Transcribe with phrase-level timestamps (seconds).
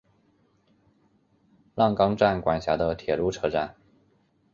[1.75, 3.75] 浪冈站管辖的铁路车站。